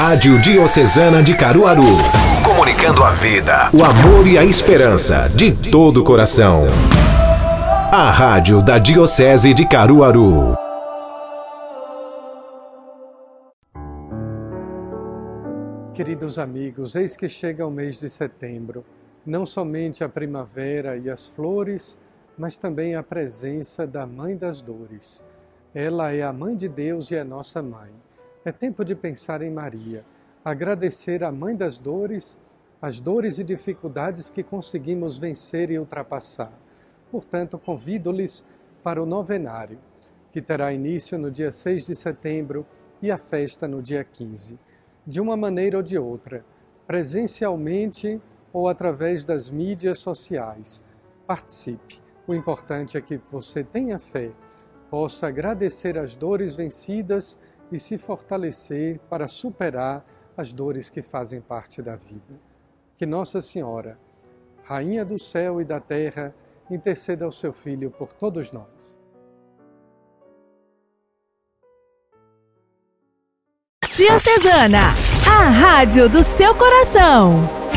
[0.00, 1.82] Rádio Diocesana de Caruaru.
[2.44, 6.68] Comunicando a vida, o amor e a esperança de todo o coração.
[7.90, 10.54] A Rádio da Diocese de Caruaru.
[15.92, 18.84] Queridos amigos, eis que chega o mês de setembro.
[19.26, 21.98] Não somente a primavera e as flores,
[22.38, 25.24] mas também a presença da Mãe das Dores.
[25.74, 27.90] Ela é a Mãe de Deus e é nossa Mãe.
[28.44, 30.04] É tempo de pensar em Maria,
[30.44, 32.38] agradecer à Mãe das Dores
[32.80, 36.52] as dores e dificuldades que conseguimos vencer e ultrapassar.
[37.10, 38.44] Portanto, convido-lhes
[38.82, 39.78] para o novenário,
[40.30, 42.64] que terá início no dia 6 de setembro
[43.02, 44.58] e a festa no dia 15.
[45.04, 46.44] De uma maneira ou de outra,
[46.86, 48.20] presencialmente
[48.52, 50.84] ou através das mídias sociais.
[51.26, 52.00] Participe.
[52.26, 54.30] O importante é que você tenha fé,
[54.90, 57.38] possa agradecer as dores vencidas
[57.70, 60.04] e se fortalecer para superar
[60.36, 62.40] as dores que fazem parte da vida.
[62.96, 63.98] Que Nossa Senhora,
[64.64, 66.34] Rainha do céu e da terra,
[66.70, 68.98] interceda ao seu Filho por todos nós.
[73.96, 74.94] Diocesana,
[75.28, 77.67] a rádio do seu coração.